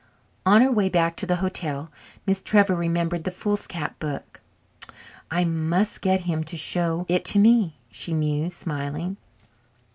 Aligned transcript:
On 0.47 0.61
her 0.63 0.71
way 0.71 0.89
back 0.89 1.15
to 1.17 1.27
the 1.27 1.35
hotel 1.35 1.91
Miss 2.25 2.41
Trevor 2.41 2.73
remembered 2.75 3.23
the 3.23 3.29
foolscap 3.29 3.99
book. 3.99 4.41
"I 5.29 5.43
must 5.45 6.01
get 6.01 6.21
him 6.21 6.43
to 6.45 6.57
show 6.57 7.05
it 7.07 7.23
to 7.25 7.37
me," 7.37 7.77
she 7.91 8.11
mused, 8.15 8.55
smiling. 8.57 9.17